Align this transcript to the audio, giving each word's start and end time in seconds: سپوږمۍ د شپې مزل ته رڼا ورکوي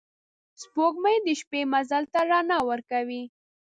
سپوږمۍ 0.61 1.17
د 1.25 1.27
شپې 1.39 1.61
مزل 1.73 2.03
ته 2.13 2.19
رڼا 2.29 2.59
ورکوي 2.69 3.23